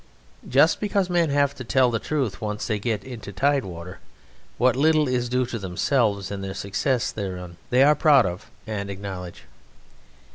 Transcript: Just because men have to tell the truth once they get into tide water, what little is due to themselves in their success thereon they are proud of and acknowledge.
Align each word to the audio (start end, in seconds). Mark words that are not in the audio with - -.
Just 0.49 0.79
because 0.79 1.11
men 1.11 1.29
have 1.29 1.53
to 1.53 1.63
tell 1.63 1.91
the 1.91 1.99
truth 1.99 2.41
once 2.41 2.65
they 2.65 2.79
get 2.79 3.03
into 3.03 3.31
tide 3.31 3.63
water, 3.63 3.99
what 4.57 4.75
little 4.75 5.07
is 5.07 5.29
due 5.29 5.45
to 5.45 5.59
themselves 5.59 6.31
in 6.31 6.41
their 6.41 6.55
success 6.55 7.11
thereon 7.11 7.57
they 7.69 7.83
are 7.83 7.93
proud 7.93 8.25
of 8.25 8.49
and 8.65 8.89
acknowledge. 8.89 9.43